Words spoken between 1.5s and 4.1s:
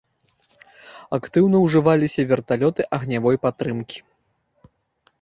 ўжываліся верталёты агнявой падтрымкі.